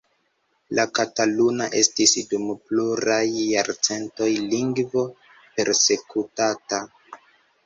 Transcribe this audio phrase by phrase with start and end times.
[0.77, 3.19] La kataluna estis dum pluraj
[3.51, 5.05] jarcentoj lingvo
[5.61, 6.83] persekutata.